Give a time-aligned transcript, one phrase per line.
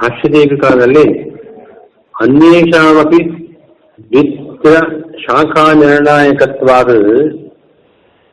[0.00, 1.06] ಭಾಷ್ಯದೀಪಿಕಾದಲ್ಲಿ
[2.14, 3.22] ಅನ್ಯೇಷಾಮಪಿ
[4.10, 4.74] ದ್ವಿತ್ರ
[5.24, 6.90] ಶಾಖಾ ನಿರ್ಣಾಯಕತ್ವಾದ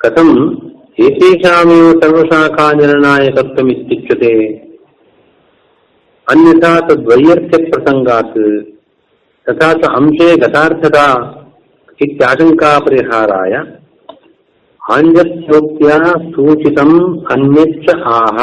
[0.02, 0.30] ಕಥಂ
[1.06, 4.34] ಏತೇಷಾಮೇವ ಸರ್ವಶಾಖಾ ನಿರ್ಣಾಯಕತ್ವಮಿತ್ಯುಚ್ಯತೆ
[6.28, 8.36] अन्यथा तद्वैयर्थ्य प्रसंगात्
[9.48, 11.08] तथा च अंशे गतार्थता
[12.00, 13.56] इत्याशंका परिहाराय
[14.82, 15.98] आञ्जस्योक्त्या
[16.30, 16.96] सूचितम्
[17.34, 18.40] अन्यच्च आह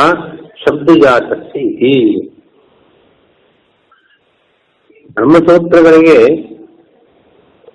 [0.63, 1.95] शब्दजातस्य इति
[5.18, 6.20] ಬ್ರಹ್ಮಸೂತ್ರಗಳಿಗೆ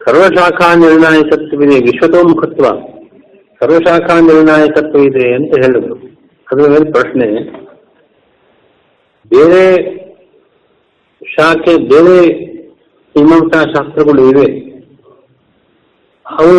[0.04, 2.66] ಸರ್ವಶಾಖಾ ನಿರ್ಣಾಯಕತ್ವವಿದೆ, ವಿಶ್ವತೋಮುಖತ್ವ.
[3.60, 5.96] ಸರ್ವಶಾಖಾ ನಿರ್ಣಾಯಕತ್ವ ಇದೆ ಅಂತ ಹೇಳಿದ್ರು.
[6.48, 7.28] ಅದರ ಮೇಲೆ ಪ್ರಶ್ನೆ,
[9.30, 9.64] ಬೇರೆ
[11.22, 12.18] ಶಾಖೆ, ಬೇರೆ
[13.14, 14.48] ಮೀಮಾಂಸಾ ಶಾಸ್ತ್ರಗಳು ಇವೆ.
[16.26, 16.56] ಅವು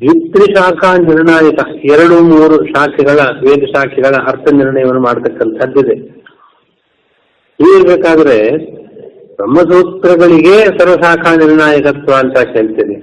[0.00, 1.60] ದ್ವಿತ್ರಿ ಶಾಖಾ ನಿರ್ಣಾಯಕ,
[1.92, 5.96] ಎರಡು ಮೂರು ಶಾಖೆಗಳ ವೇದ ಶಾಖೆಗಳ ಅರ್ಥ ನಿರ್ಣಯವನ್ನು ಮಾಡತಕ್ಕಂಥದ್ದಿದೆ.
[7.60, 8.38] ಹೀಗಿರ್ಬೇಕಾದ್ರೆ
[9.38, 12.96] ಬ್ರಹ್ಮಸೂತ್ರಗಳಿಗೆ ಸರ್ವಶಾಖಾ ನಿರ್ಣಾಯಕತ್ವ ಅಂತ ಹೇಳ್ತೇನೆ.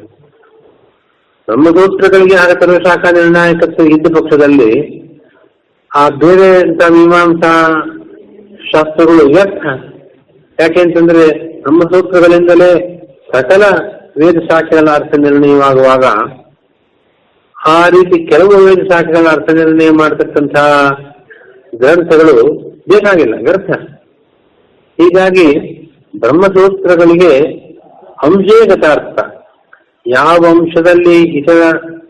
[1.47, 4.71] ಬ್ರಹ್ಮಸೂತ್ರಗಳಿಗೆ ಆಗ ಸರ್ವಶಾಖಾ ನಿರ್ಣಾಯಕತ್ವ ಇದ್ದ ಪಕ್ಷದಲ್ಲಿ
[5.91, 7.51] ಆ ಬೇರೆ ಅಂತ ಮೀಮಾಂಸಾ
[8.71, 9.65] ಶಾಸ್ತ್ರಗಳು ವ್ಯರ್ಥ.
[10.59, 11.23] ಯಾಕೆಂತಂದ್ರೆ
[11.61, 12.71] ಬ್ರಹ್ಮಸೂತ್ರಗಳಿಂದಲೇ
[13.31, 13.63] ಸಕಲ
[14.19, 16.05] ವೇದ ಶಾಖೆಗಳ ಅರ್ಥ ನಿರ್ಣಯವಾಗುವಾಗ
[17.57, 20.67] ಆ ರೀತಿ ಕೆಲವು ವೇದ ಶಾಖೆಗಳ ಅರ್ಥ ನಿರ್ಣಯ ಮಾಡತಕ್ಕಂತಹ
[21.81, 22.35] ಗ್ರಂಥಗಳು
[22.91, 23.71] ಬೇಕಾಗಿಲ್ಲ, ವ್ಯರ್ಥ.
[24.99, 25.47] ಹೀಗಾಗಿ
[26.19, 27.33] ಬ್ರಹ್ಮಸೂತ್ರಗಳಿಗೆ
[28.23, 29.19] ಅಂಶೇ ಗತಾರ್ಥ
[30.07, 31.61] ಯಾವ ಅಂಶದಲ್ಲಿ ಇತರ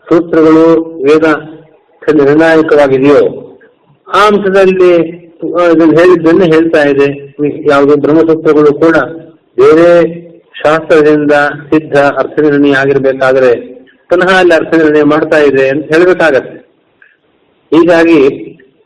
[0.08, 0.66] ಸೂತ್ರಗಳು
[1.02, 1.26] ವೇದ
[2.14, 3.22] ನಿರ್ಣಾಯಕವಾಗಿದೆಯೋ
[4.16, 4.90] ಆ ಅಂಶದಲ್ಲಿ
[5.72, 7.08] ಇದನ್ನು ಹೇಳಿದ್ದನ್ನೇ ಹೇಳ್ತಾ ಇದೆ.
[7.70, 8.96] ಯಾವುದು ಬ್ರಹ್ಮಸೂತ್ರಗಳು ಕೂಡ
[9.60, 9.88] ಬೇರೆ
[10.62, 11.32] ಶಾಸ್ತ್ರದಿಂದ
[11.70, 13.50] ಸಿದ್ಧ ಅರ್ಥ ನಿರ್ಣಯ ಆಗಿರ್ಬೇಕಾದ್ರೆ
[14.10, 16.56] ಪುನಃ ಅಲ್ಲಿ ಅರ್ಥ ನಿರ್ಣಯ ಮಾಡ್ತಾ ಇದೆ ಅಂತ ಹೇಳಬೇಕಾಗತ್ತೆ.
[17.72, 18.20] ಹೀಗಾಗಿ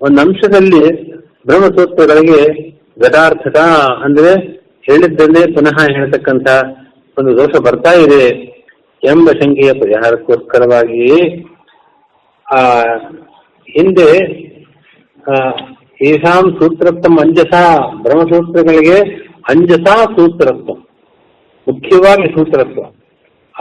[0.01, 0.83] ಒಂದು ಅಂಶದಲ್ಲಿ
[1.47, 2.41] ಬ್ರಹ್ಮಸೂತ್ರಗಳಿಗೆ
[3.01, 3.59] ಗದಾರ್ಥತ
[4.05, 6.49] ಅಂದ್ರೆ ಹೇಳಿದ್ದನ್ನೇ ಪುನಃ ಹೇಳ್ತಕ್ಕಂಥ
[7.19, 8.51] ಒಂದು ದೋಷ ಬರ್ತಾ ಇದೆ
[9.03, 11.41] ಎಂಬ ಶಂಕೆಯ ಪರಿಹಾರಕ್ಕೋಸ್ಕರವಾಗಿ,
[12.47, 12.83] ಆ,
[13.69, 14.11] ಹಿಂದೆ
[16.05, 17.55] ಏಷಾಂ ಸೂತ್ರತ್ವಂ ಅಂಜಸ,
[18.03, 18.99] ಬ್ರಹ್ಮಸೂತ್ರಗಳಿಗೆ
[19.51, 20.75] ಅಂಜಸಾ ಸೂತ್ರತ್ವ,
[21.67, 22.83] ಮುಖ್ಯವಾಗಿ ಸೂತ್ರತ್ವ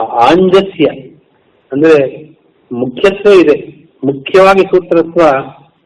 [0.04, 0.84] ಆಂಜಸ್ಯ,
[1.72, 2.22] ಅಂದ್ರೆ
[2.72, 3.56] ಮುಖ್ಯತ್ವ ಇದೆ,
[4.04, 5.20] ಮುಖ್ಯವಾಗಿ ಸೂತ್ರತ್ವ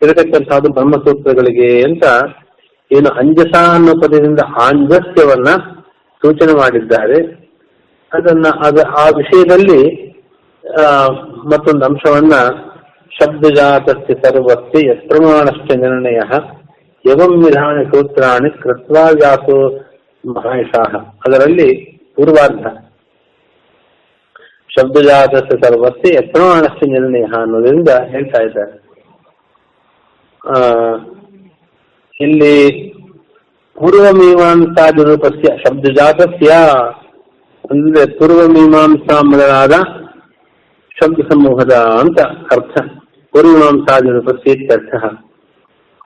[0.03, 2.05] ಇರತಕ್ಕಂಥದ್ದು ಬ್ರಹ್ಮಸೂತ್ರಗಳಿಗೆ ಅಂತ
[2.95, 5.45] ಏನು ಅಂಜಸ ಅನ್ನೋ ಪದದಿಂದ ಆಂಜಸ್ಯವನ್ನ
[6.23, 7.45] ಸೂಚನೆ ಮಾಡಿದ್ದಾರೆ.
[8.13, 10.05] ಅದನ್ನ ಅದ ಆ ವಿಷಯದಲ್ಲಿ
[11.47, 12.33] ಮತ್ತೊಂದು ಅಂಶವನ್ನ
[13.11, 16.19] ಶಬ್ದಜಾತಸ್ಯ ಸರ್ವಸ್ಯ ಯತ್ಪ್ರಮಾಣಶ್ಚ ನಿರ್ಣಯ
[17.07, 19.79] ಯವಂ ವಿಧಾನ ಸೂತ್ರಾಣಿ ಕೃತ್ವಾ ವ್ಯಾಸೋ
[20.27, 21.85] ಮಹಾಯಶಾಹ ಅದರಲ್ಲಿ
[22.17, 22.67] ಪೂರ್ವಾರ್ಧ.
[24.69, 28.85] ಶಬ್ದಜಾತಸ್ಯ ಸರ್ವಸ್ಯ ಯತ್ಪ್ರಮಾಣಶ್ಚ ನಿರ್ಣಯ ಅನ್ನೋದರಿಂದ ಹೇಳ್ತಾ ಇದ್ದಾರೆ.
[30.49, 30.61] ಆ,
[32.21, 32.89] ಇಲ್ಲಿ
[33.75, 36.53] ಪೂರ್ವಮೀಮಾಂಸಾ ರೂಪಸ್ಯ ಶಬ್ದಜಾತಸ್ಯ
[37.71, 39.73] ಅಂದ್ರೆ ಪೂರ್ವಮೀಮಾಂಸಾ ಮೊದಲಾದ
[40.91, 42.21] ಶಬ್ದ ಸಮೂಹದ ಅಂತ
[42.53, 42.81] ಅರ್ಥ.
[43.33, 45.05] ಪೂರ್ವಮೀಮಾಂಸಾದಿರೂಪಸ್ಯ ಇತ್ಯರ್ಥ.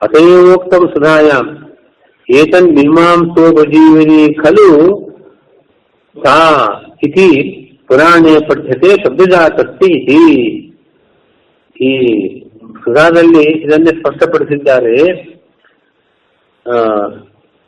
[0.01, 1.75] ಅತಯೋಕ್ತಂ ಸುಧಾಯಾಂ.
[2.29, 5.09] ಏತನ್ ಮೀಮಾಂಸೋಪಜೀವಿನಿ ಖಲು
[6.25, 6.37] ಸಾ
[7.03, 7.51] ಇತಿ
[7.87, 10.21] ಪುರಾಣೇ ಪಠ್ಯತೆ ಶಬ್ದಜಾತಸ್ತಿ ಇತಿ.
[11.83, 11.91] ಈ
[12.83, 15.38] ಸುಧಾದಲ್ಲಿ ಇದನ್ನೇ ಸ್ಪಷ್ಟಪಡಿಸಿದ್ದಾರೆ.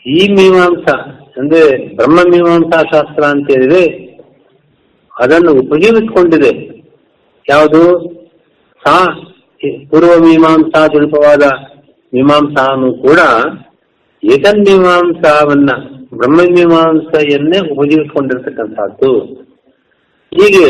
[0.05, 0.95] ಈ ಮೀಮಾಂಸಾ,
[1.37, 3.83] ಅಂದ್ರೆ ಬ್ರಹ್ಮ ಮೀಮಾಂಸಾ ಶಾಸ್ತ್ರ ಅಂತ ಹೇಳಿದ್ರೆ
[5.19, 6.51] ಅದನ್ನು ಉಪಯೋಗಿಸಿಕೊಂಡಿದೆ.
[7.49, 7.81] ಯಾವುದು?
[8.85, 9.05] ಸಾ
[9.89, 11.43] ಪೂರ್ವ ಮೀಮಾಂಸಾ ರೂಪವಾದ
[12.13, 13.19] ಮೀಮಾಂಸಾನು ಕೂಡ
[14.23, 15.69] ಏತನ್ ಮೀಮಾಂಸಾವನ್ನ,
[16.15, 19.11] ಬ್ರಹ್ಮ ಮೀಮಾಂಸೆಯನ್ನೇ ಉಪಯೋಗಿಸಿಕೊಂಡಿರ್ತಕ್ಕಂಥದ್ದು.
[20.33, 20.67] ಹೀಗೆ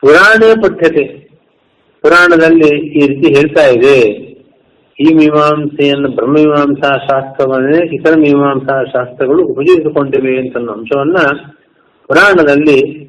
[0.00, 1.04] ಪುರಾಣ ಪಠ್ಯತೆ.
[2.02, 4.29] ಪುರಾಣದಲ್ಲಿ ಈ ರೀತಿ ಹೇಳ್ತಾ ಇದೆ.
[5.00, 11.16] ಈ ಮೀಮಾಂಸೆಯನ್ನು ಬ್ರಹ್ಮ ಮೀಮಾಂಸಾ ಶಾಸ್ತ್ರವನ್ನೇ ಇತರ ಮೀಮಾಂಸಾ ಶಾಸ್ತ್ರಗಳು ಉಪಯೋಗಿಸಿಕೊಂಡಿವೆ ಅಂತ ಅಂಶವನ್ನ
[12.06, 13.04] ಪುರಾಣದಲ್ಲಿ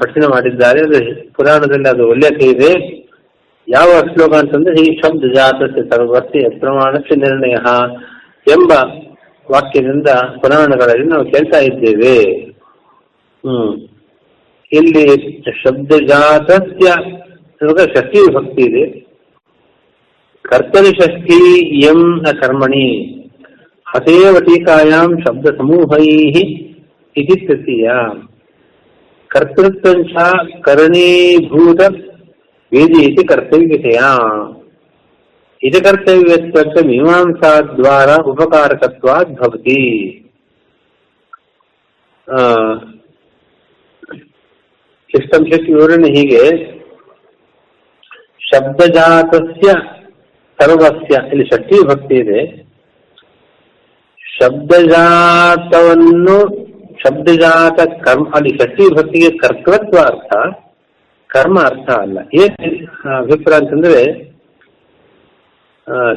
[0.00, 0.80] ಪಠಿಣ ಮಾಡಿದ್ದಾರೆ.
[0.80, 3.00] ಅದು ಪುರಾಣದಲ್ಲಿ ಅದು ಉಲ್ಲೇಖ ಇದೆ.
[3.68, 7.54] ಯಾವ ಶ್ಲೋಕ ಅಂತಂದ್ರೆ ಈ ಶಬ್ದ ಜಾತಸ್ಯ ಸರ್ವಸ್ಯ ಪ್ರಮಾಣಕ್ಕೆ ನಿರ್ಣಯ
[8.50, 8.72] ಎಂಬ
[9.50, 10.08] ವಾಕ್ಯದಿಂದ
[10.40, 12.46] ಪುರಾಣಗಳಲ್ಲಿ ನಾವು ಕೇಳ್ತಾ ಇದ್ದೇವೆ.
[13.46, 13.88] ಹ್ಮ್.
[14.72, 15.32] ಇಲ್ಲಿ
[15.62, 16.86] ಶಬ್ದ ಜಾತಸ್ಯ
[17.94, 19.09] ಶಕ್ತಿ ಭಕ್ತಿ ಇದೆ.
[20.50, 21.40] ಕರ್ತರಿ ಷಷ್ಠಿ
[21.88, 22.86] ಎಂ ನ ಕರ್ಮಣಿ
[23.86, 26.06] ಅತೇವ ಟೀಕಾಯಾಂ ಶಬ್ದ ಸಮೂಹೈ
[27.16, 27.88] ಇತಿ ತೃತೀಯ
[29.30, 30.12] ಕರ್ತೃತ್ವಂಚ
[30.64, 31.80] ಕರಣೀಭೂತ
[32.72, 34.00] ವೇದಿ ಇತಿ ಕರ್ತವ್ಯತೆಯ
[35.62, 39.80] ಇದು ಕರ್ತವ್ಯತ್ವಂಚ ಮೀಮಾಂಸಾದ್ವಾರ ಉಪಕಾರಕತ್ವಾದ್ ಭವತಿ
[42.28, 42.40] ಆ,
[45.10, 46.42] ಇಷ್ಟಂಶಕ್ಕೆ ವಿವರಣೆ ಹೀಗೆ
[48.42, 49.70] ಶಬ್ದಜಾತಸ್ಯ
[50.60, 52.40] ಸರ್ವಸ್ಯ, ಇಲ್ಲಿ ಷಟ್ಟಿ ಭಕ್ತಿ ಇದೆ.
[54.24, 56.36] ಶಬ್ದಜಾತವನ್ನು,
[57.02, 60.32] ಶಬ್ದಜಾತ ಕರ್ಮ, ಅಲ್ಲಿ ಷಟ್ಟಿ ಭಕ್ತಿಗೆ ಕರ್ತೃತ್ವ ಅರ್ಥ
[61.30, 62.18] ಕರ್ಮ ಅರ್ಥ ಅಲ್ಲ.
[62.40, 62.56] ಏನ್
[63.18, 64.00] ಅಭಿಪ್ರಾಯ ಅಂತಂದ್ರೆ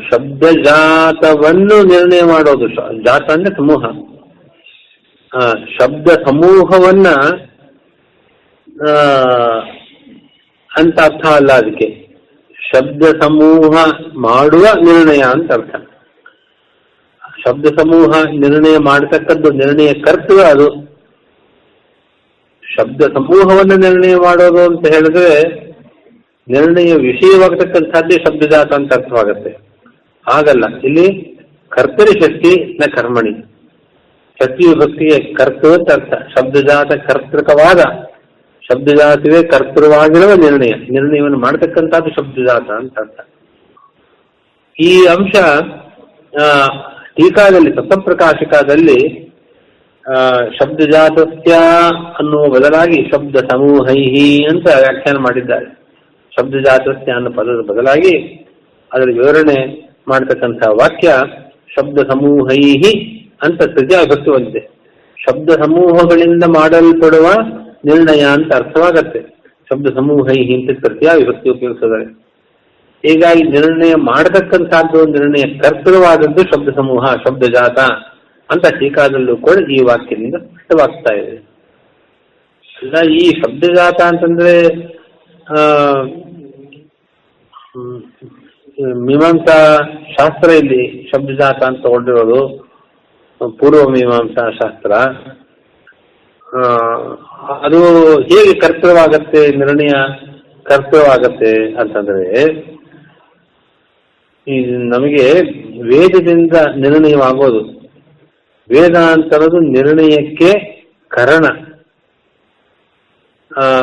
[0.07, 2.67] ಶಬ್ದಜಾತವನ್ನು ನಿರ್ಣಯ ಮಾಡೋದು
[3.05, 3.83] ಜಾತ ಅಂದ್ರೆ ಸಮೂಹ.
[5.75, 7.07] ಶಬ್ದ ಸಮೂಹವನ್ನ
[10.71, 11.87] ಅಂತ ಅರ್ಥ ಅಲ್ಲ ಅದಕ್ಕೆ.
[12.73, 13.73] ಶಬ್ದ ಸಮೂಹ
[14.17, 15.75] ಮಾಡುವ ನಿರ್ಣಯ ಅಂತ ಅರ್ಥ.
[17.47, 20.67] ಶಬ್ದ ಸಮೂಹ ನಿರ್ಣಯ ಮಾಡತಕ್ಕದ್ದು ನಿರ್ಣಯ ಕರ್ತವ್ಯ ಅದು.
[22.63, 25.29] ಶಬ್ದ ಸಮೂಹವನ್ನು ನಿರ್ಣಯ ಮಾಡೋದು ಅಂತ ಹೇಳಿದ್ರೆ
[26.47, 29.51] ನಿರ್ಣಯ ವಿಷಯವಾಗತಕ್ಕಂಥದ್ದೇ ಶಬ್ದಜಾತ ಅಂತ ಅರ್ಥವಾಗುತ್ತೆ.
[30.27, 31.07] ಹಾಗಲ್ಲ, ಇಲ್ಲಿ
[31.69, 33.33] ಕರ್ತರಿ ಶಕ್ತಿ ನ ಕರ್ಮಣಿ.
[34.39, 36.13] ಶಕ್ತಿಯು ಶಕ್ತಿಯ ಕರ್ತೃ ಅಂತ ಅರ್ಥ.
[36.35, 37.79] ಶಬ್ದಜಾತ ಕರ್ತೃಕವಾದ
[38.71, 40.69] ಶಬ್ದಜಾತವೇ ಕರ್ತೃವಾಗಿರುವ ನಿರ್ಣಯ.
[40.69, 43.19] ನಿರ್ಣಯವನ್ನು ಮಾಡತಕ್ಕಂಥದ್ದು ಶಬ್ದಜಾತ ಅಂತ ಅರ್ಥ.
[44.79, 45.35] ಈ ಅಂಶ
[46.41, 46.67] ಆ,
[47.15, 49.23] ಟೀಕಾದಲ್ಲಿ ತತ್ವಪ್ರಕಾಶಕದಲ್ಲಿ
[50.09, 50.13] ಆ,
[50.49, 51.51] ಶಬ್ದಜಾತಸ್ಯ
[52.19, 55.65] ಅನ್ನುವ ಬದಲಾಗಿ ಶಬ್ದ ಸಮೂಹೈಹಿ ಅಂತ ವ್ಯಾಖ್ಯಾನ ಮಾಡಿದ್ದಾರೆ.
[56.39, 58.17] ಶಬ್ದಜಾತಸ್ಯ ಅನ್ನೋ ಪದದ ಬದಲಾಗಿ
[58.93, 61.07] ಅದರ ವಿವರಣೆ ಮಾಡತಕ್ಕಂತಹ ವಾಕ್ಯ
[61.75, 64.59] ಶಬ್ದ ಸಮೂಹೈಹಿ ಅಂತ ತೃತೀಯ
[65.29, 67.27] ಶಬ್ದ ಸಮೂಹಗಳಿಂದ ಮಾಡಲ್ಪಡುವ
[67.83, 69.21] ನಿರ್ಣಯ ಅಂತ ಅರ್ಥವಾಗತ್ತೆ.
[69.67, 72.05] ಶಬ್ದ ಸಮೂಹೈಹಿ ಅಂತ ತೃತೀಯ ವಿಭಕ್ತಿ ಉಪಯೋಗಿಸಿದ್ದಾರೆ
[73.03, 77.79] ಹೀಗಾಗಿ ನಿರ್ಣಯ ಮಾಡತಕ್ಕಂತಹದ್ದು ನಿರ್ಣಯ ಕರ್ತೃವಾದದ್ದು ಶಬ್ದ ಸಮೂಹ ಶಬ್ದಜಾತ
[78.49, 81.35] ಅಂತ ಟೀಕಾದಲ್ಲೂ ಕೂಡ ಈ ವಾಕ್ಯದಿಂದ ಸ್ಪಷ್ಟವಾಗ್ತಾ ಇದೆ.
[82.69, 84.53] ಅಲ್ಲ ಈ ಶಬ್ದಜಾತ ಅಂತಂದ್ರೆ
[85.47, 85.59] ಆ,
[89.01, 89.57] ಮೀಮಾಂಸಾ
[90.13, 92.39] ಶಾಸ್ತ್ರ ಇಲ್ಲಿ ಶಬ್ದಜಾತ ಅಂತ ತಗೊಂಡಿರೋದು
[93.57, 94.91] ಪೂರ್ವ ಮೀಮಾಂಸಾ ಶಾಸ್ತ್ರ.
[97.51, 97.77] ಅದು
[98.21, 99.91] ಹೇಗೆ ಕರ್ತವ್ಯವಾಗತ್ತೆ ನಿರ್ಣಯ
[100.63, 102.49] ಕರ್ತವ್ಯವಾಗತ್ತೆ ಅಂತಂದ್ರೆ
[104.47, 105.41] ಈ ನಮಗೆ
[105.81, 107.63] ವೇದದಿಂದ ನಿರ್ಣಯವಾಗೋದು.
[108.69, 110.73] ವೇದ ಅಂತರೋದು ನಿರ್ಣಯಕ್ಕೆ
[111.07, 111.45] ಕರಣ.
[113.57, 113.81] ಆ,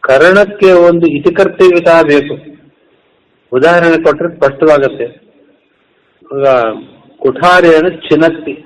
[0.00, 2.56] ಕರಣಕ್ಕೆ ಒಂದು ಇತಿಕರ್ತವ್ಯತಾ ಬೇಕು.
[3.52, 5.04] ಉದಾಹರಣೆ ಕೊಟ್ಟರೆ ಸ್ಪಷ್ಟವಾಗತ್ತೆ.
[6.22, 6.46] ಈಗ
[7.16, 8.64] ಕುಠಾರಿಯನ್ನು ಚಿನತ್ತಿ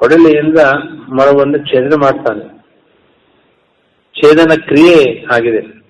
[0.00, 0.58] ಕೊಡಲಿಯಿಂದ
[1.08, 2.60] ಮರವನ್ನು ಛೇದನ ಮಾಡ್ತಾನೆ.
[4.20, 5.80] ಛೇದನ ಕ್ರಿಯೆ ಆಗಿದೆ.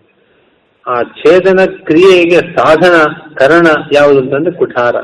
[0.87, 4.97] ಆ ಛೇದನ ಕ್ರಿಯೆಗೆ ಸಾಧನ, ಕರಣ ಯಾವುದು ಅಂತಂದ್ರೆ ಕುಠಾರ.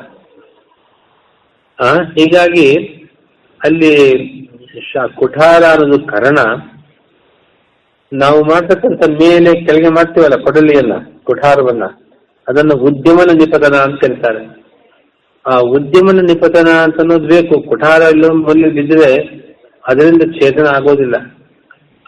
[1.85, 2.75] ಆ, ಹೀಗಾಗಿ
[3.65, 3.97] ಅಲ್ಲಿ
[5.15, 6.37] ಕುಠಾರ ಅನ್ನೋದು ಕರಣ.
[8.13, 10.93] ನಾವು ಮಾಡ್ತಕ್ಕಂಥ ಮೇಲೆ ಕೆಳಗೆ ಮಾಡ್ತೀವಲ್ಲ ಕೊಡಲಿಯನ್ನ
[11.25, 11.85] ಕುಠಾರವನ್ನ.
[12.49, 14.66] ಅದನ್ನು ಉದ್ಯಮನ ನಿಪದನ ಅಂತ ಕರೀತಾರೆ.
[15.49, 17.69] ಆ ಉದ್ಯಮನ ನಿಪತನ ಅಂತ ಅನ್ನೋದು ಬೇಕು.
[17.69, 19.13] ಕುಠಾರ ಇಲ್ಲೊಂದು ಬಿದ್ದರೆ
[19.89, 21.15] ಅದರಿಂದ ಛೇದನ ಆಗೋದಿಲ್ಲ.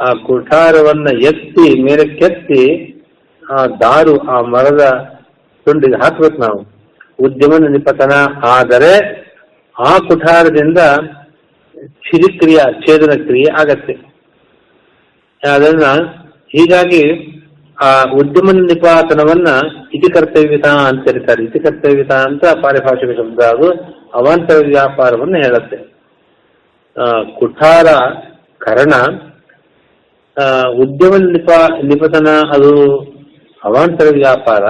[0.01, 2.63] ಆ ಕುಠಾರವನ್ನ ಎತ್ತಿ, ಮೇಲೆ ಕೆತ್ತಿ,
[3.51, 4.83] ಆ ದಾರು, ಆ ಮರದ
[5.65, 6.61] ತುಂಡಿಗೆ ಹಾಕ್ಬೇಕು ನಾವು.
[7.25, 8.11] ಉದ್ಯಮನ ನಿಪತನ
[8.49, 8.93] ಆದರೆ
[9.81, 10.79] ಆ ಕುಠಾರದಿಂದ
[11.79, 13.95] ಚಿರಿಕ್ರಿಯೆ ಛೇದನ ಕ್ರಿಯೆ ಆಗತ್ತೆ.
[15.53, 15.85] ಅದನ್ನ
[16.49, 17.03] ಹೀಗಾಗಿ
[17.83, 19.49] ಆ ಉದ್ಯಮ ನಿಪಾತನವನ್ನ
[19.95, 21.45] ಇತಿ ಕರ್ತವ್ಯತ ಅಂತ ಕರೀತಾರೆ.
[21.45, 23.73] ಇತಿ ಕರ್ತವ್ಯತ ಅಂತ ಪಾರಿಭಾಷಿಕ ಶಬ್ದ ಅದು.
[24.15, 25.99] ಅವಾಂತರ ವ್ಯಾಪಾರವನ್ನು ಹೇಳುತ್ತೆ.
[27.01, 27.87] ಆ, ಕುಠಾರ
[28.59, 29.19] ಕರಣ
[30.69, 31.51] ಉದ್ಯಮ ನಿಪ
[31.83, 32.97] ನಿಪತನ ಅದು
[33.65, 34.65] ಅವಾಂತರ ವ್ಯಾಪಾರ.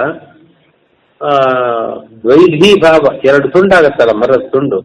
[1.25, 1.31] ಆ,
[2.21, 4.81] ದ್ವೈಧಿ ಭಾವ ಎರಡು ತುಂಡಾಗತ್ತಲ್ಲ ಮರದ ತುಂಡು.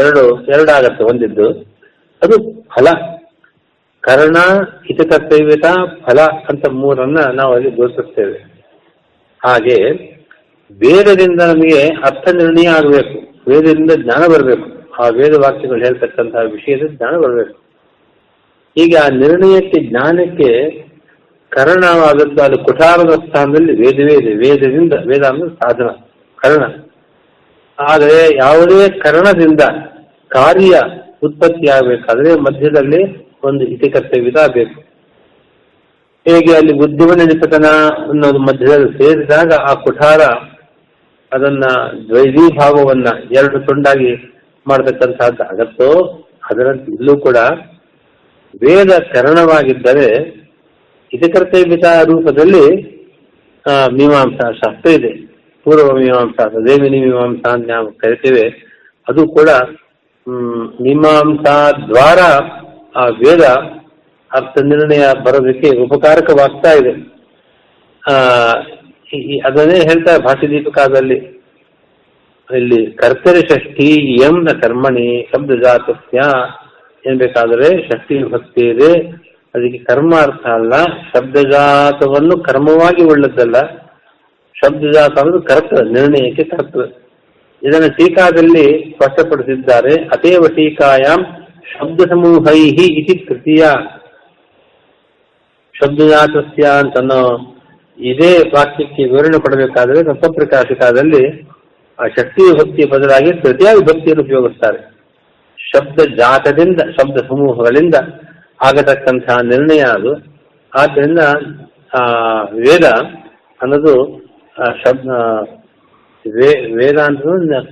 [0.00, 1.48] ಎರಡು ಎರಡಾಗತ್ತೆ ಒಂದಿದ್ದು.
[2.22, 3.11] ಅದು ಫಲ.
[4.04, 4.38] ಕರ್ಣ
[4.86, 5.66] ಹಿತಕರ್ತವ್ಯತ
[6.04, 8.38] ಫಲ ಅಂತ ಮೂರನ್ನ ನಾವು ಅಲ್ಲಿ ಘೋಷಿಸ್ತೇವೆ
[9.44, 9.76] ಹಾಗೆ
[10.70, 13.18] ವೇದದಿಂದ ನಮಗೆ ಅರ್ಥ ನಿರ್ಣಯ ಆಗಬೇಕು.
[13.50, 14.68] ವೇದದಿಂದ ಜ್ಞಾನ ಬರಬೇಕು.
[15.02, 17.54] ಆ ವೇದ ವಾಕ್ಯಗಳು ಹೇಳ್ತಕ್ಕಂತಹ ವಿಷಯದ ಜ್ಞಾನ ಬರಬೇಕು.
[18.76, 20.50] ಹೀಗೆ ಆ ನಿರ್ಣಯಕ್ಕೆ ಜ್ಞಾನಕ್ಕೆ
[21.52, 24.32] ಕರಣವಾದದ್ದು, ಅದು ಕುಠಾರದ ಸ್ಥಾನದಲ್ಲಿ ವೇದವೇ ಇದೆ.
[24.34, 25.88] ವೇದದಿಂದ ವೇದ ಅಂದ್ರೆ ಸಾಧನ,
[26.38, 26.64] ಕರ್ಣ.
[27.78, 29.60] ಆದರೆ ಯಾವುದೇ ಕರಣದಿಂದ
[30.28, 30.74] ಕಾರ್ಯ
[31.22, 33.02] ಉತ್ಪತ್ತಿ ಆಗಬೇಕಾದ್ರೆ ಮಧ್ಯದಲ್ಲಿ
[33.42, 34.78] ಒಂದು ಹಿತಕರ್ತವ್ಯದ ಬೇಕು.
[36.26, 36.72] ಹೇಗೆ ಅಲ್ಲಿ
[37.26, 37.66] ನಿಪತನ
[38.10, 40.20] ಅನ್ನೋದು ಮಧ್ಯದಲ್ಲಿ ಸೇರಿದಾಗ ಆ ಕುಠಾರ
[41.32, 41.64] ಅದನ್ನ
[42.08, 44.10] ದ್ವೈವಿ ಭಾವವನ್ನ ಎರಡು ತುಂಡಾಗಿ
[44.66, 45.88] ಮಾಡತಕ್ಕಂತಹದ್ದು ಅಗತ್ತೋ
[46.50, 47.38] ಅದರಂತೆ ಇಲ್ಲೂ ಕೂಡ
[48.62, 50.08] ವೇದ ಕರಣವಾಗಿದ್ದರೆ
[51.12, 52.64] ಹಿತಕರ್ತವ್ಯದ ರೂಪದಲ್ಲಿ
[53.64, 55.10] ಆ, ಮೀಮಾಂಸಾ ಶಾಸ್ತ್ರ ಇದೆ.
[55.66, 58.44] ಪೂರ್ವ ಮೀಮಾಂಸಾ ದೇವಿನಿ ಮೀಮಾಂಸಾ ಅಂತ ನಾವು ಕರಿತೇವೆ.
[59.06, 59.50] ಅದು ಕೂಡ
[60.80, 61.54] ಮೀಮಾಂಸಾ
[61.88, 62.20] ದ್ವಾರ
[62.96, 63.44] ಆ ವೇದ
[64.30, 66.92] ಅರ್ಥ ನಿರ್ಣಯ ಬರೋದಕ್ಕೆ ಉಪಕಾರಕವಾಗ್ತಾ ಇದೆ.
[68.02, 68.14] ಆ
[69.46, 71.18] ಅದನ್ನೇ ಹೇಳ್ತಾರೆ ಭಾಷೆ ದೀಪಿಕಾದಲ್ಲಿ
[72.48, 73.88] ಇಲ್ಲಿ ಕರ್ತರಿ ಷಷ್ಠಿ
[74.26, 76.18] ಎಂ ನ ಕರ್ಮಣಿ ಶಬ್ದ ಜಾತಸ್ಯ
[77.10, 78.90] ಏನ್ಬೇಕಾದ್ರೆ ಷಷ್ಠಿ ಭಕ್ತಿ ಇದೆ.
[79.54, 80.74] ಅದಕ್ಕೆ ಕರ್ಮ ಅರ್ಥ ಅಲ್ಲ,
[81.12, 83.58] ಶಬ್ದಜಾತವನ್ನು ಕರ್ಮವಾಗಿ ಉಳ್ಳದ್ದಲ್ಲ.
[84.54, 86.84] ಶಬ್ದಜಾತ ಅನ್ನೋದು ಕರ್ತೃ, ನಿರ್ಣಯಕ್ಕೆ ಕರ್ತೃ.
[87.62, 89.94] ಇದನ್ನು ಟೀಕಾದಲ್ಲಿ ಸ್ಪಷ್ಟಪಡಿಸಿದ್ದಾರೆ.
[90.14, 91.24] ಅತೇವ ಟೀಕಾಯಾಮ್
[91.70, 93.64] ಶಬ್ದ ಸಮೂಹೈ ಇತಿ ತೃತೀಯ.
[95.74, 97.38] ಶಬ್ದಜಾತಸ್ಯ ಅಂತನೋ
[97.98, 101.42] ಇದೇ ವಾಕ್ಯಕ್ಕೆ ವಿವರಣೆ ಕೊಡಬೇಕಾದರೆ ತತ್ವಪ್ರಕಾಶಕದಲ್ಲಿ
[102.00, 104.92] ಆ ಶಕ್ತಿ ವಿಭಕ್ತಿಯ ಬದಲಾಗಿ ತೃತೀಯ ವಿಭಕ್ತಿಯನ್ನು ಉಪಯೋಗಿಸ್ತಾರೆ.
[105.58, 107.94] ಶಬ್ದ ಜಾತದಿಂದ ಶಬ್ದ ಸಮೂಹಗಳಿಂದ
[108.66, 110.14] ಆಗತಕ್ಕಂತಹ ನಿರ್ಣಯ ಅದು.
[110.80, 111.18] ಆದ್ದರಿಂದ
[111.94, 112.06] ಆ
[112.42, 112.84] ವೇದ
[113.62, 114.22] ಅನ್ನೋದು
[114.84, 115.10] ಶಬ್ದ
[116.76, 117.18] ವೇದ ಅಂತ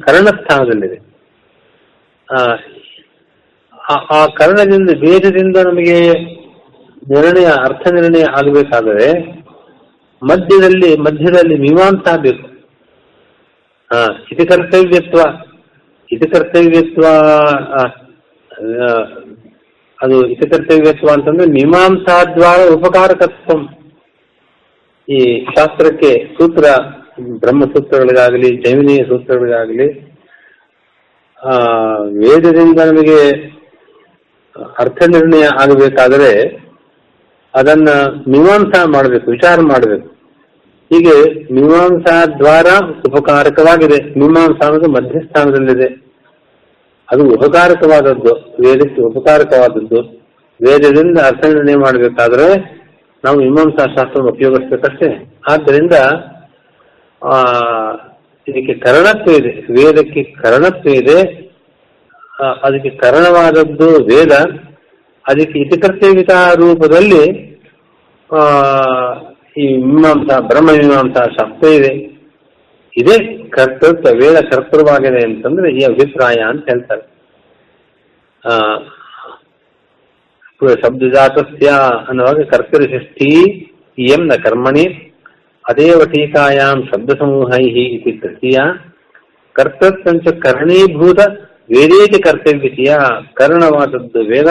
[0.06, 0.96] ಕರ್ಣಸ್ಥಾನದಲ್ಲಿದೆ.
[2.32, 2.56] ಆ,
[3.90, 6.10] ಆ- ಕರ್ಣದಿಂದ ವೇದದಿಂದ ನಮಗೆ
[7.10, 9.40] ನಿರ್ಣಯ, ಅರ್ಥ ನಿರ್ಣಯ ಆಗಬೇಕಾದರೆ
[10.22, 12.50] ಮಧ್ಯದಲ್ಲಿ ಮಧ್ಯದಲ್ಲಿ ಮೀಮಾಂಸ ಬೇಕು.
[13.92, 15.18] ಹಾ ಇದು ಕರ್ತವ್ಯತ್ವ
[16.12, 17.06] ಇದು ಕರ್ತವ್ಯತ್ವ
[20.02, 23.58] ಅದು ಇದು ಕರ್ತವ್ಯತ್ವ ಅಂತಂದ್ರೆ ಮೀಮಾಂಸಾದ್ವಾರ ಉಪಕಾರಕತ್ವ.
[25.08, 26.64] ಈ ಶಾಸ್ತ್ರಕ್ಕೆ ಸೂತ್ರ,
[27.20, 30.10] ಬ್ರಹ್ಮಸೂತ್ರಗಳಿಗಾಗಲಿ ಜೈಮಿನಿಯ ಸೂತ್ರಗಳಿಗಾಗಲಿ,
[31.44, 31.56] ಆ,
[32.02, 33.50] ವೇದದಿಂದ ನಮಗೆ
[34.58, 36.60] ಅರ್ಥ ನಿರ್ಣಯ ಆಗಬೇಕಾದರೆ
[37.54, 37.88] ಅದನ್ನ
[38.28, 40.06] ಮೀಮಾಂಸ ಮಾಡಬೇಕು, ವಿಚಾರ ಮಾಡಬೇಕು.
[40.92, 44.18] ಹೀಗೆ ಮೀಮಾಂಸಾ ದ್ವಾರ ಉಪಕಾರಕವಾಗಿದೆ.
[44.18, 46.10] ಮೀಮಾಂಸ ಅನ್ನೋದು ಮಧ್ಯಸ್ಥಾನದಲ್ಲಿದೆ.
[47.12, 50.02] ಅದು ಉಪಕಾರಕವಾದದ್ದು, ವೇದಕ್ಕೆ ಉಪಕಾರಕವಾದದ್ದು.
[50.66, 52.80] ವೇದದಿಂದ ಅರ್ಥ ನಿರ್ಣಯ ಮಾಡಬೇಕಾದ್ರೆ
[53.24, 55.38] ನಾವು ಮೀಮಾಂಸಾ ಶಾಸ್ತ್ರವನ್ನು ಉಪಯೋಗಿಸ್ಬೇಕಷ್ಟೇ.
[55.50, 55.92] ಆದ್ದರಿಂದ,
[57.24, 57.42] ಆ,
[58.48, 59.50] ಇದಕ್ಕೆ ಕರಣತ್ವ ಇದೆ.
[59.50, 61.39] ವೇದಕ್ಕೆ ಕರಣತ್ವ ಇದೆ.
[62.42, 64.32] ಅದಕ್ಕೆ ಕರಣವಾದದ್ದು ವೇದ.
[65.28, 67.50] ಅದಕ್ಕೆ ಇತಿಕರ್ತೇವಿತ ರೂಪದಲ್ಲಿ
[68.36, 68.42] ಆ,
[69.56, 71.94] ಈ ಮೀಮಾಂಸ ಬ್ರಹ್ಮ ಮೀಮಾಂಸಾ ಶಾಸ್ತ್ರ ಇದೆ.
[72.96, 77.02] ಇದೇ ಕರ್ತೃತ್ವ ವೇದ ಕರ್ತೃವಾಗಿದೆ ಅಂತಂದ್ರೆ ಈ ಅಭಿಪ್ರಾಯ ಅಂತ ಹೇಳ್ತಾರೆ.
[78.48, 78.58] ಆ,
[80.74, 81.68] ಶಬ್ದಜಾತಸ್ಯ
[82.08, 83.42] ಅನ್ನುವಾಗ ಕರ್ತೃ ಷಷ್ಠಿ
[83.98, 85.14] ಇಯಂ ನ ಕರ್ಮಣಿ
[85.68, 85.98] ಅದೇವ
[86.84, 88.58] ಶಬ್ದ ಸಮೂಹೈ ಇತಿ ತೃತೀಯ.
[89.52, 91.18] ಕರ್ತೃತ್ವಂಚ ಕರ್ಣೀಭೂತ
[91.70, 92.96] ವೇದೇತಿ ಕರ್ತವ್ಯತೆಯ
[93.34, 94.48] ಕರ್ಣವಾದದ್ದು ವೇದ.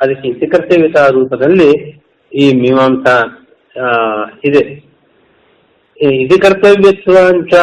[0.00, 1.70] ಅದಕ್ಕೆ ಇತಿ ಕರ್ತವ್ಯತಾ ರೂಪದಲ್ಲಿ
[2.32, 3.06] ಈ ಮೀಮಾಂಸ
[3.76, 3.86] ಆ,
[4.44, 4.62] ಇದೆ.
[6.00, 6.24] ಈ
[7.28, 7.54] ಅಂತ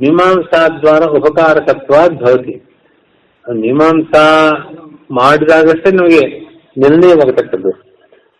[0.00, 2.54] ಮೀಮಾಂಸಾ ದ್ವಾರ ಉಪಕಾರಕತ್ವ ಭವತಿ.
[3.44, 4.24] ಮೀಮಾಂಸಾ
[5.10, 6.22] ಮಾಡಿದಾಗಷ್ಟೇ ನಮಗೆ
[6.78, 7.72] ನಿರ್ಣಯವಾಗತಕ್ಕದ್ದು.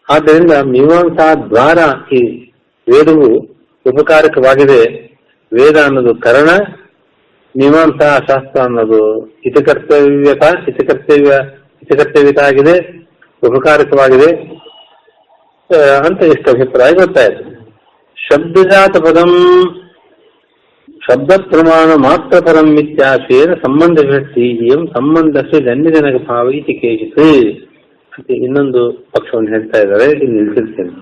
[0.09, 1.78] ಆದ್ದರಿಂದ ಮೀಮಾಂಸಾ ದ್ವಾರ
[2.12, 2.50] ಈ
[2.87, 3.28] ವೇದವು
[3.87, 5.06] ಉಪಕಾರಕವಾಗಿದೆ.
[5.52, 6.50] ವೇದ ಅನ್ನೋದು ಕರ್ಣ
[7.61, 9.01] ಮೀಮಾಂಸಾ ಶಾಸ್ತ್ರ ಅನ್ನೋದು
[9.45, 11.35] ಹಿತಕರ್ತವ್ಯತ ಹಿತಕರ್ತವ್ಯ
[11.81, 12.75] ಹಿತಕರ್ತವ್ಯತ ಆಗಿದೆ
[13.43, 14.31] ಉಪಕಾರಕವಾಗಿದೆ.
[16.07, 17.45] ಅಂತ ಎಷ್ಟು ಅಭಿಪ್ರಾಯ ಗೊತ್ತಾಯಿತು
[18.19, 19.33] ಶಬ್ದಜಾತ ಪದಂ
[21.07, 27.27] ಶಬ್ದ ಪ್ರಮಾಣ ಮಾತ್ರ ಪರಂ ಇತ್ಯಾಶೇನ ಸಂಬಂಧ ವ್ಯಕ್ತಿ ಎಂ ಸಂಬಂಧಕ್ಕೆ ಜನ್ಯಜನಕ ಭಾವ ಇತಿ ಕೇಜಿತು
[28.45, 28.83] ಇನ್ನೊಂದು
[29.15, 30.95] ಪಕ್ಷವನ್ನು ಹೇಳ್ತಾ ಇದ್ದಾರೆ, ಇಲ್ಲಿ ನಿಲ್ಲಿಸಿರ್ತೇನೆ.